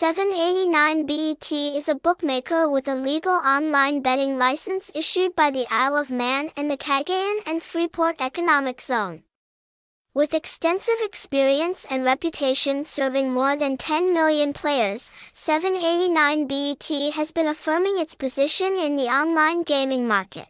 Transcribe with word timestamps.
789BET 0.00 1.74
is 1.74 1.88
a 1.88 1.96
bookmaker 1.96 2.70
with 2.70 2.86
a 2.86 2.94
legal 2.94 3.32
online 3.32 4.00
betting 4.00 4.38
license 4.38 4.92
issued 4.94 5.34
by 5.34 5.50
the 5.50 5.66
Isle 5.72 5.96
of 5.96 6.08
Man 6.08 6.50
and 6.56 6.70
the 6.70 6.76
Cagayan 6.76 7.40
and 7.44 7.60
Freeport 7.60 8.20
Economic 8.20 8.80
Zone. 8.80 9.24
With 10.14 10.34
extensive 10.34 11.00
experience 11.02 11.84
and 11.90 12.04
reputation 12.04 12.84
serving 12.84 13.32
more 13.32 13.56
than 13.56 13.76
10 13.76 14.14
million 14.14 14.52
players, 14.52 15.10
789BET 15.34 17.14
has 17.14 17.32
been 17.32 17.48
affirming 17.48 17.98
its 17.98 18.14
position 18.14 18.74
in 18.78 18.94
the 18.94 19.10
online 19.10 19.64
gaming 19.64 20.06
market. 20.06 20.46